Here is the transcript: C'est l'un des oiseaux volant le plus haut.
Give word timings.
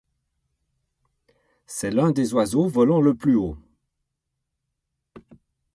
C'est 1.67 1.91
l'un 1.91 2.09
des 2.09 2.33
oiseaux 2.33 2.67
volant 2.67 3.01
le 3.01 3.13
plus 3.13 3.35
haut. 3.35 3.59